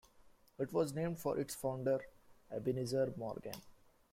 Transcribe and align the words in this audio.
It 0.57 0.73
was 0.73 0.95
named 0.95 1.19
for 1.19 1.37
its 1.39 1.53
founder, 1.53 1.99
Ebenezer 2.51 3.13
Morgan. 3.17 3.61